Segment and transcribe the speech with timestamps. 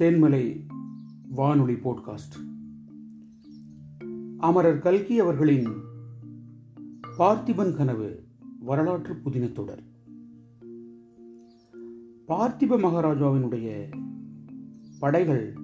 [0.00, 0.66] தேன்மலை
[1.28, 2.36] வானொலி போட்காஸ்ட்
[4.38, 5.66] அமரர் கல்கி அவர்களின்
[7.18, 8.24] பார்த்திபன் கனவு
[8.60, 9.82] வரலாற்று புதின தொடர்.
[12.28, 13.92] பார்த்திப மகாராஜாவினுடைய
[14.98, 15.56] படைகள்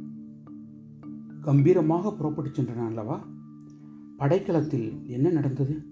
[1.41, 3.27] கம்பீரமாக புறப்பட்டுச் சென்றன அல்லவா?
[4.19, 5.87] படைக்களத்தில் என்ன நடந்தது?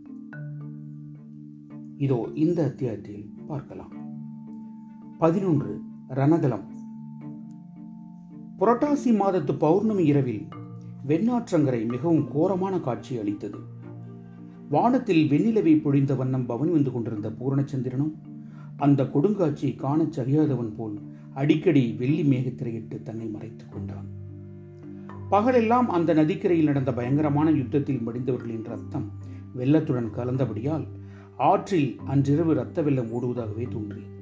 [1.96, 3.92] இதோ இந்த அத்தியாயத்தில் பார்க்கலாம்.
[5.18, 6.78] பதினொன்று ரணதளம்.
[8.60, 10.48] புரட்டாசி மாதத்து பௌர்ணமி இரவில்
[11.08, 13.58] வெண்ணாற்றங்கரை மிகவும் கோரமான காட்சி அளித்தது.
[14.68, 18.12] வானத்தில் வெண்ணிலவை பொழிந்த வண்ணம் பவனி வந்து கொண்டிருந்த பூரணச்சந்திரனும்
[18.76, 20.98] அந்த கொடுங்காட்சியை காணச் சரியாதவன் போல்
[21.34, 24.06] அடிக்கடி வெள்ளி மேகத்திரையிட்டு தன்னை மறைத்துக் கொண்டான்.
[25.30, 29.10] பகலெல்லாம் அந்த நதிக்கரையில் நடந்த பயங்கரமான யுத்தத்தில் மடிந்தவர்களின் ரத்தம்
[29.56, 30.86] வெள்ளத்துடன் கலந்தபடியால்
[31.36, 34.18] ஆற்றில் அன்றிரவு ரத்த வெள்ளம் ஓடுவதாகவே தோன்றியது.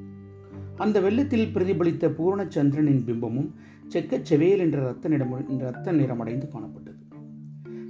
[0.76, 3.50] அந்த வெள்ளத்தில் பிரதிபலித்த பூரணச்சந்திரனின் பிம்பமும்
[3.88, 7.16] செக்கச் செவேல் என்ற ரத்த நிறம் ரத்த நிறமடைந்து காணப்பட்டது.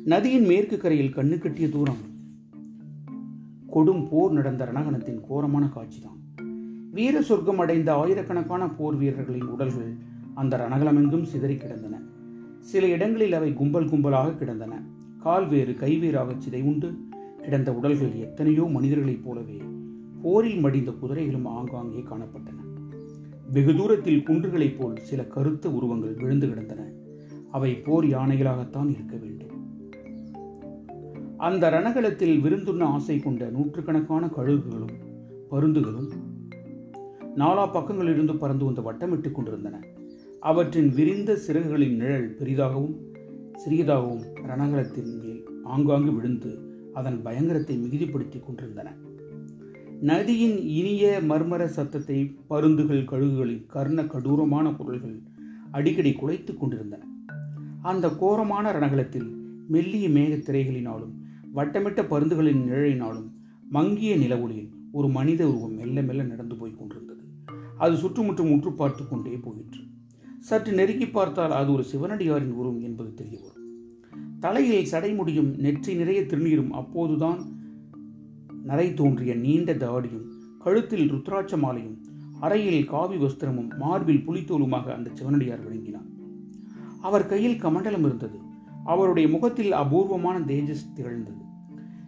[0.05, 2.17] நதியின் மேற்கு கரையில் கண்ணு கட்டிய தூரம்.
[3.75, 6.43] கொடும் போர் நடந்த ரணகணத்தின் கோரமான காட்சிதான்.
[6.93, 9.97] வீர சொர்க்கம் அடைந்த ஆயிரக்கணக்கான போர் வீரர்களின் உடல்கள்
[10.35, 12.01] அந்த ரணகலமெங்கும் சிதறி கிடந்தன.
[12.61, 14.83] சில இடங்களில் அவை கும்பல் கும்பலாக கிடந்தன.
[15.19, 16.95] கால்வேறு கைவேறாக சிதைவுண்டு
[17.43, 19.62] கிடந்த உடல்கள் எத்தனையோ மனிதர்களைப் போலவே
[20.23, 22.58] போரில் மடிந்த குதிரைகளும் ஆங்காங்கே காணப்பட்டன.
[23.53, 26.93] வெகு தூரத்தில் குன்றுகளைப் போல் சில கருத்த உருவங்கள் விழுந்து கிடந்தன.
[27.51, 29.77] அவை போர் யானைகளாகத்தான் இருக்க வேண்டும்.
[31.37, 34.97] அந்த ரணகலத்தில் விருந்துண்ண ஆசை கொண்ட நூற்றுக்கணக்கான கழுகுகளும்
[35.51, 36.11] பருந்துகளும்
[37.37, 39.81] நாலா பக்கங்களிலிருந்து பறந்து வந்து வட்டமிட்டுக் கொண்டிருந்தன.
[40.41, 42.97] அவற்றின் விரிந்த சிறகுகளின் நிழல் பெரிதாகவும்
[43.67, 46.59] சிறியதாகவும் ரணகலத்தின் மேல் ஆங்காங்கு விழுந்து
[46.93, 48.97] அதன் பயங்கரத்தை மிகுதிப்படுத்திக் கொண்டிருந்தன.
[50.01, 55.23] நதியின் இனிய மர்மர சத்தத்தை பருந்துகள் கழுகுகளின் கர்ண கடூரமான குரல்கள்
[55.71, 57.05] அடிக்கடி குலைத்துக் கொண்டிருந்தன.
[57.83, 59.34] அந்த கோரமான ரணகலத்தில்
[59.69, 61.15] மெல்லிய மேகத் திரைகளினாலும்
[61.55, 63.31] வட்டமிட்ட பருந்துகளின் நிழலினாலும்
[63.71, 67.21] மங்கிய நிலவொளியில் ஒரு மனித உருவம் மெல்ல மெல்ல நடந்து போய் கொண்டிருந்தது.
[67.78, 69.81] அது சுற்றுமுற்றும் உற்று பார்த்து கொண்டே போயிற்று.
[70.39, 73.56] சற்று நெருங்கி பார்த்தால் அது ஒரு சிவனடியாரின் உருவம் என்பது தெரிய வரும்
[74.41, 77.56] தலையில் சடைமுடியும் நெற்றி நிறைய திருநீரும் அப்போதுதான்
[78.69, 80.27] நரை தோன்றிய நீண்ட தாடியும்
[80.59, 81.97] கழுத்தில் ருத்ராட்ச மாலையும்
[82.41, 86.09] அறையில் காவி வஸ்திரமும் மார்பில் புலித்தோலுமாக அந்த சிவனடியார் விளங்கினார்
[87.01, 88.39] அவர் கையில் கமண்டலம் இருந்தது.
[88.84, 91.43] அவருடைய முகத்தில் அபூர்வமான தேஜஸ் திகழ்ந்தது.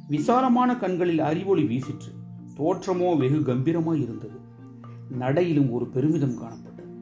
[0.08, 2.12] விசாலமான கண்களில் அறிவொளி வீசிற்று.
[2.56, 4.38] தோற்றமோ வெகு கம்பீரமாய் இருந்தது.
[5.18, 6.92] நடையிலும் ஒரு பெருமிதம் காணப்பட்டது.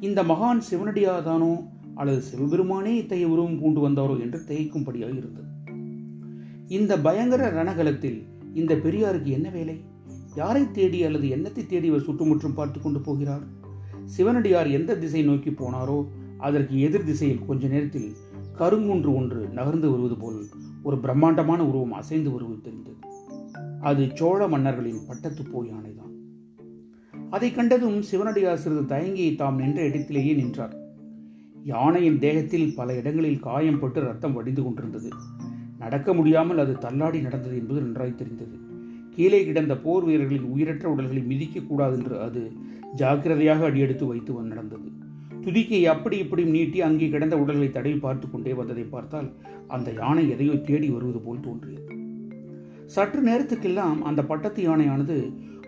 [0.00, 1.52] இந்த மகான் சிவனடியாதானோ
[1.94, 5.50] அல்லது சிவபெருமானே இத்தகைய உருவம் பூண்டு வந்தாரோ என்று திகைக்கும்படியாக இருந்தது.
[6.68, 8.18] இந்த பயங்கர ரணகலத்தில்
[8.60, 9.76] இந்த பெரியாருக்கு என்ன வேலை?
[10.34, 13.44] யாரை தேடி அல்லது என்னத்தை தேடி இவர் சுற்றுமுற்றும் பார்த்து கொண்டு போகிறார்?
[14.14, 15.98] சிவனடியார் எந்த திசை நோக்கி போனாரோ
[16.38, 18.10] அதற்கு எதிர் திசையில் கொஞ்ச நேரத்தில்
[18.58, 20.38] கருங்குன்று ஒன்று நகர்ந்து வருவது போல்
[20.82, 23.00] ஒரு பிரம்மாண்டமான உருவம் அசைந்து வருவது தெரிந்தது.
[23.80, 26.14] அது சோழ மன்னர்களின் பட்டத்து போய் யானைதான்
[27.30, 30.74] அதை கண்டதும் சிவனடியார் சிறிது தயங்கி தாம் நின்ற இடத்திலேயே நின்றார்.
[31.64, 35.10] யானையின் தேகத்தில் பல இடங்களில் காயம் பட்டு ரத்தம் வடிந்து கொண்டிருந்தது.
[35.78, 38.56] நடக்க முடியாமல் அது தள்ளாடி நடந்தது என்பது நன்றாய் தெரிந்தது.
[39.16, 42.42] கீழே கிடந்த போர் வீரர்களின் உயிரற்ற உடல்களை மிதிக்கக்கூடாது என்று அது
[42.94, 44.88] ஜாக்கிரதையாக அடியெடுத்து வைத்து நடந்தது.
[45.44, 49.28] துதிக்கை அப்படி இப்படியும் நீட்டி அங்கே கிடந்த உடல்களை தடவி பார்த்து கொண்டே வந்ததை பார்த்தால்
[49.66, 51.94] அந்த யானை எதையோ தேடி வருவது போல் தோன்றியது.
[52.86, 55.16] சற்று நேரத்துக்கெல்லாம் அந்த பட்டத்து யானையானது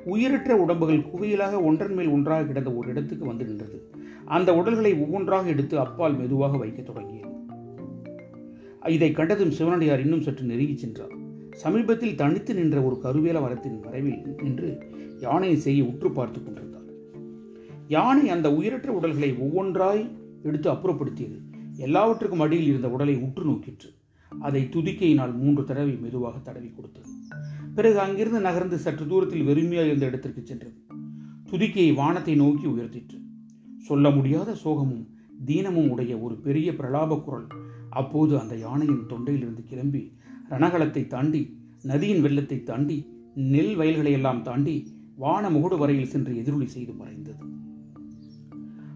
[0.05, 3.79] உயிரற்ற உடம்புகள் குவியலாக ஒன்றன் மேல் ஒன்றாக கிடந்த ஒரு இடத்துக்கு வந்து நின்றது.
[4.37, 7.30] அந்த உடல்களை ஒவ்வொன்றாக எடுத்து அப்பால் மெதுவாக வைக்க தொடங்கியது.
[8.89, 11.13] இதை கண்டதும் சிவனடியார் இன்னும் சற்று நெருங்கி சென்றார்.
[11.53, 14.79] சமீபத்தில் தனித்து நின்ற ஒரு கருவேல மரத்தின் மறைவில் நின்று
[15.21, 16.83] யானையை செய்ய உற்று பார்த்து கொண்டிருந்தார்.
[17.89, 20.11] யானை அந்த உயிரற்ற உடல்களை ஒவ்வொன்றாய்
[20.43, 21.39] எடுத்து அப்புறப்படுத்தியது.
[21.77, 23.95] எல்லாவற்றுக்கும் அடியில் இருந்த உடலை உற்று நோக்கிற்று.
[24.41, 27.09] அதை துதிக்கையினால் மூன்று தடவை மெதுவாக தடவி கொடுத்தது.
[27.75, 30.87] பிறகு அங்கிருந்து நகர்ந்து சற்று தூரத்தில் வெறுமையாக இருந்த இடத்திற்கு சென்றது.
[31.51, 33.19] துதிக்கையை வானத்தை நோக்கி உயர்த்திற்று.
[33.79, 35.07] சொல்ல முடியாத சோகமும்
[35.47, 37.47] தீனமும் உடைய ஒரு பெரிய பிரலாப குரல்
[37.91, 40.13] அப்போது அந்த யானையின் தொண்டையிலிருந்து கிளம்பி
[40.49, 46.93] ரணகலத்தை தாண்டி நதியின் வெள்ளத்தை தாண்டி நெல் வயல்களை எல்லாம் தாண்டி வான முகடு வரையில் சென்று எதிரொலி செய்து
[46.93, 47.45] மறைந்தது.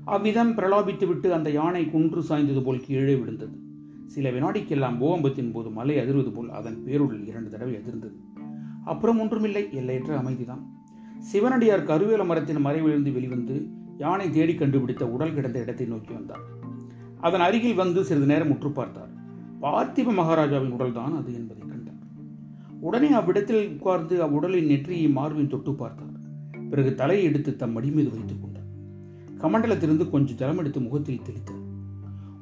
[0.04, 3.58] அவ்விதம் பிரலாபித்துவிட்டு அந்த யானை குன்று சாய்ந்தது போல் கீழே விழுந்தது.
[4.06, 8.16] சில வினாடிக்கெல்லாம் பூகம்பத்தின் போது மலை அதிர்வது போல் அதன் பேருள் இரண்டு தடவை அதிர்ந்தது.
[8.84, 10.72] அப்புறம் ஒன்றுமில்லை எல்லையற்ற அமைதிதான்.
[11.20, 16.62] சிவனடியார் கருவேல மரத்தின் மறைவிலிருந்து வெளிவந்து யானை தேடி கண்டுபிடித்த உடல் கிடந்த இடத்தை நோக்கி வந்தார்
[17.26, 19.12] அதன் அருகில் வந்து சிறிது நேரம் உற்று பார்த்தார்
[19.62, 22.00] பார்த்திப மகாராஜாவின் உடல்தான் அது என்பதை கண்டார்.
[22.80, 26.10] உடனே அவ்விடத்தில் உட்கார்ந்து அவ்வுடலின் நெற்றியை மார்பின் தொட்டு பார்த்தார்.
[26.70, 28.68] பிறகு தலையை எடுத்து தம் மடி மீது வைத்துக் கொண்டார்.
[29.42, 31.62] கமண்டலத்திலிருந்து கொஞ்சம் ஜலம் எடுத்து முகத்தில் தெளித்தார்.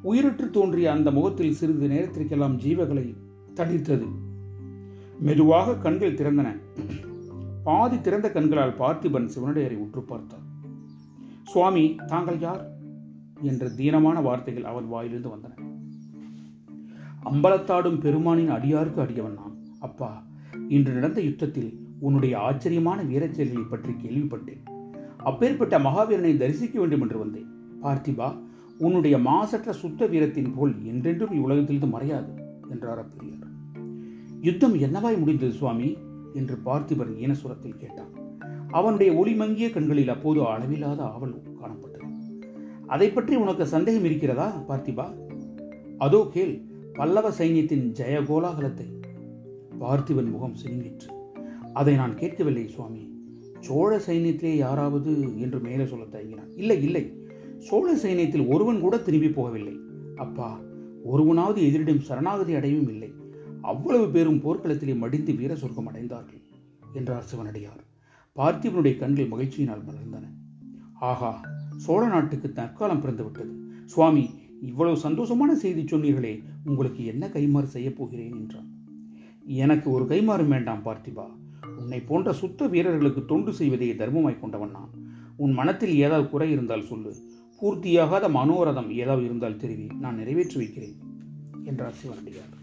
[0.04, 3.06] உயிரற்று தோன்றிய அந்த முகத்தில் சிறிது நேரத்திற்கெல்லாம் ஜீவகளை
[3.54, 4.08] தடித்தது
[5.18, 6.48] மெதுவாக கண்கள் திறந்தன.
[7.64, 10.46] பாதி திறந்த கண்களால் பார்த்திபன் சிவனடையரை உற்று பார்த்தார்
[11.42, 12.62] சுவாமி தாங்கள் யார்?
[13.42, 15.70] என்ற தீனமான வார்த்தைகள் அவன் வாயிலிருந்து வந்தன.
[17.24, 19.56] அம்பலத்தாடும் பெருமானின் அடியாருக்கு அடியவன் நான்.
[19.80, 20.24] அப்பா
[20.68, 24.62] இன்று நடந்த யுத்தத்தில் உன்னுடைய ஆச்சரியமான வீரச் செயல்களை பற்றி கேள்விப்பட்டேன்.
[25.16, 27.50] அப்பேற்பட்ட மகாவீரனை தரிசிக்க வேண்டும் என்று வந்தேன்.
[27.82, 28.36] பார்த்திபா
[28.78, 32.40] உன்னுடைய மாசற்ற சுத்த வீரத்தின் போல் என்றென்றும் இவ்வுலகத்திலிருந்து மறையாது
[32.70, 33.50] என்றார் அப்பெரியார்.
[34.40, 35.96] யுத்தம் என்னவாய் முடிந்தது சுவாமி?
[36.34, 38.10] என்று பார்த்திபன் ஈனசுரத்தில் கேட்டான்.
[38.70, 41.91] அவனுடைய ஒளிமங்கிய கண்களில் அப்போது அளவில்லாத ஆவல் காணப்பட்டது.
[42.94, 45.06] அதை பற்றி உனக்கு சந்தேகம் இருக்கிறதா பார்த்திபா?
[45.98, 46.54] அதோ கேள்
[46.98, 48.88] பல்லவ சைன்யத்தின் ஜெய கோலாகலத்தை.
[49.82, 51.08] பார்த்திபன் முகம் சிரிங்கிற்று
[51.72, 53.02] அதை நான் கேட்கவில்லை சுவாமி.
[53.66, 55.12] சோழ சைன்யத்திலே யாராவது
[55.44, 56.50] என்று மேலே சொல்ல தயங்கினான்.
[56.56, 57.04] இல்லை இல்லை.
[57.68, 59.74] சோழ சைன்யத்தில் ஒருவன் கூட திரும்பி போகவில்லை.
[60.16, 60.50] அப்பா
[61.04, 63.10] ஒருவனாவது எதிரிடம் சரணாகதி அடையவும் இல்லை.
[63.62, 66.42] அவ்வளவு பேரும் போர்க்களத்திலே மடிந்து வீர சொர்க்கம் அடைந்தார்கள்
[66.92, 67.82] என்றார் சிவனடியார்.
[68.36, 70.26] பார்த்திபனுடைய கண்கள் மகிழ்ச்சியினால் மலர்ந்தன.
[71.02, 71.40] ஆஹா
[71.76, 73.52] சோழ நாட்டுக்கு தற்காலம் பிறந்து விட்டது
[73.84, 74.30] சுவாமி
[74.62, 78.68] இவ்வளவு சந்தோஷமான செய்தி சொன்னீர்களே உங்களுக்கு என்ன கைமாறு செய்யப் போகிறேன் என்றான்.
[79.44, 81.26] எனக்கு ஒரு கைமாறும் வேண்டாம் பார்த்திபா.
[81.78, 84.90] உன்னை போன்ற சுத்த வீரர்களுக்கு தொண்டு செய்வதை தர்மமாய் கொண்டவன் நான்.
[85.36, 87.14] உன் மனத்தில் ஏதாவது குறை இருந்தால் சொல்லு.
[87.62, 90.96] பூர்த்தியாகாத மனோரதம் ஏதாவது இருந்தால் தெரிவி நான் நிறைவேற்றி வைக்கிறேன்
[91.64, 92.54] என்றார் சிவனடியார்.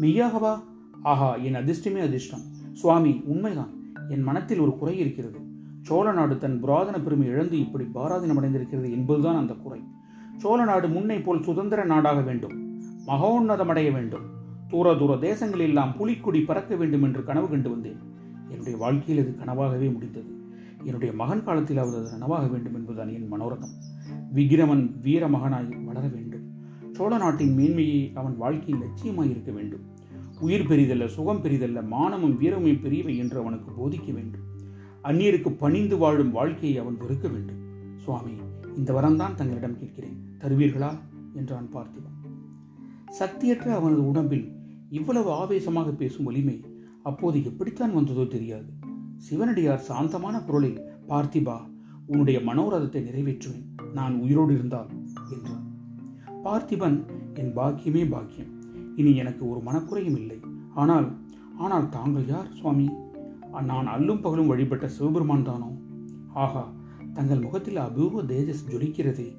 [0.00, 0.62] மெய்யாகவா?
[1.02, 2.44] ஆஹா என் அதிர்ஷ்டமே அதிர்ஷ்டம்.
[2.72, 3.72] சுவாமி உண்மைதான்.
[4.08, 5.51] என் மனத்தில் ஒரு குறை இருக்கிறது.
[5.82, 9.80] சோழ நாடு தன் புராதன பெருமை இழந்து இப்படி பாராதீனம் அடைந்திருக்கிறது என்பதுதான் அந்த குறை.
[10.36, 14.26] சோழ நாடு முன்னை போல் சுதந்திர நாடாக வேண்டும் மகோன்னதமடைய வேண்டும்.
[14.68, 17.96] தூர தூர தேசங்களெல்லாம் புலிக்குடி பறக்க வேண்டும் என்று கனவு கண்டு வந்தேன்.
[18.48, 20.30] என்னுடைய வாழ்க்கையில் இது கனவாகவே முடிந்தது.
[20.84, 23.74] என்னுடைய மகன் காலத்திலாவது அது நனவாக வேண்டும் என்பதுதான் என் மனோரதம்.
[24.32, 26.44] விக்கிரமன் வீர மகனாய் வளர வேண்டும்.
[26.92, 29.80] சோழ நாட்டின் மேன்மையை அவன் வாழ்க்கையில் லட்சியமாய் இருக்க வேண்டும்.
[30.40, 34.50] உயிர் பெரிதல்ல சுகம் பெரிதல்ல மானமும் வீரமும் பெரியவை என்று அவனுக்கு போதிக்க வேண்டும்.
[35.04, 37.60] அந்நியருக்கு பணிந்து வாழும் வாழ்க்கையை அவன் வெறுக்க வேண்டும்.
[37.96, 38.34] சுவாமி
[38.76, 40.18] இந்த வரம்தான் தங்களிடம் கேட்கிறேன்.
[40.38, 40.90] தருவீர்களா?
[41.34, 42.18] என்றான் பார்த்திபன்
[43.18, 44.46] சக்தியற்ற அவனது உடம்பில்
[44.90, 46.56] இவ்வளவு ஆவேசமாக பேசும் வலிமை
[47.02, 48.70] அப்போது எப்படித்தான் வந்ததோ தெரியாது.
[49.16, 51.56] சிவனடியார் சாந்தமான குரலில் பார்த்திபா
[52.06, 53.66] உன்னுடைய மனோரதத்தை நிறைவேற்றுவேன்.
[53.92, 54.90] நான் உயிரோடு இருந்தால்
[55.30, 55.64] என்றான்.
[56.44, 56.98] பார்த்திபன்
[57.34, 58.52] என் பாக்கியமே பாக்கியம்.
[58.96, 60.38] இனி எனக்கு ஒரு மனக்குறையும் இல்லை.
[60.74, 61.08] ஆனால்
[61.58, 62.86] ஆனால் தாங்கள் யார் சுவாமி?
[63.60, 65.78] நான் அல்லும் பகலும் வழிபட்ட சிவபெருமான் தானோ?
[66.34, 66.72] ஆகா
[67.14, 69.36] தங்கள் முகத்தில் அபூர்வ தேஜஸ் ஜொலிக்கிறதே.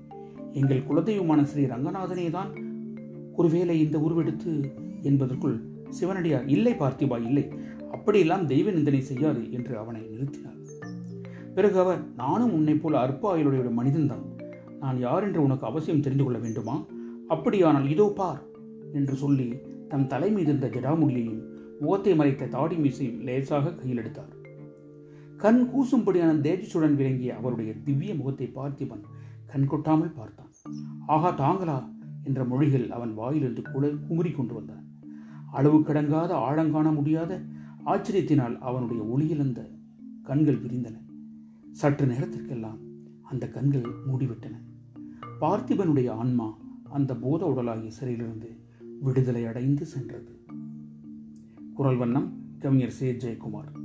[0.54, 2.56] எங்கள் குலதெய்வமான ஸ்ரீ ரங்கநாதனே தான்
[3.36, 4.72] ஒருவேளை இந்த உருவெடுத்து
[5.02, 7.52] என்பதற்குள் சிவனடியார் இல்லை பார்த்திபா இல்லை.
[7.92, 10.60] அப்படியெல்லாம் தெய்வ நிந்தனை செய்யாது என்று அவனை நிறுத்தினார்.
[11.56, 14.26] பிறகு அவர் நானும் உன்னை போல அற்ப ஆயுளுடைய மனிதன்தான்
[14.80, 16.86] நான் யார் என்று உனக்கு அவசியம் தெரிந்து கொள்ள வேண்டுமா?
[17.28, 18.42] அப்படியானால் இதோ பார்
[18.94, 19.54] என்று சொல்லி
[19.90, 21.53] தன் தலை மீது இருந்த ஜடாமுடியையும்
[21.84, 24.34] முகத்தை மறைத்த தாடி மீசையும் லேசாக கையில் எடுத்தார்.
[25.38, 29.04] கண் கூசும்படியான தேஜசுடன் விளங்கிய அவருடைய திவ்ய முகத்தை பார்த்திபன்
[29.46, 30.52] கண் கொட்டாமல் பார்த்தான்.
[31.08, 31.78] ஆகா தாங்களா?
[32.24, 34.86] என்ற மொழிகள் அவன் வாயிலிருந்து குல குமுறி கொண்டு வந்தான்.
[35.52, 37.42] அளவு கடங்காத ஆழங்காண முடியாத
[37.86, 39.62] ஆச்சரியத்தினால் அவனுடைய ஒளியிழந்த
[40.24, 40.98] கண்கள் விரிந்தன.
[41.72, 42.80] சற்று நேரத்திற்கெல்லாம்
[43.24, 44.56] அந்த கண்கள் மூடிவிட்டன.
[45.42, 46.48] பார்த்திபனுடைய ஆன்மா
[46.92, 48.50] அந்த போத உடலாகிய சிறையிலிருந்து
[49.02, 50.32] விடுதலை அடைந்து சென்றது.
[51.74, 53.12] குரல் வண்ணம் கவிஞர் சே.
[53.12, 53.83] ஜெயக்குமார்.